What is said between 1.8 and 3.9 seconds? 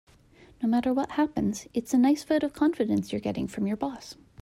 a nice vote of confidence you're getting from your